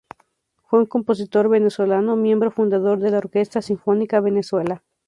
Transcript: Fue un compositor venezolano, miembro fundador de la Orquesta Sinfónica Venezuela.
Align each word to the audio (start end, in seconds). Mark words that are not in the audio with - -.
Fue 0.63 0.79
un 0.79 0.87
compositor 0.87 1.47
venezolano, 1.47 2.15
miembro 2.15 2.49
fundador 2.49 2.97
de 3.01 3.11
la 3.11 3.19
Orquesta 3.19 3.61
Sinfónica 3.61 4.19
Venezuela. 4.19 4.81